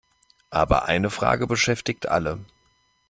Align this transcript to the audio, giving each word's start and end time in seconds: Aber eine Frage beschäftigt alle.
Aber 0.49 0.85
eine 0.85 1.11
Frage 1.11 1.45
beschäftigt 1.45 2.07
alle. 2.09 2.39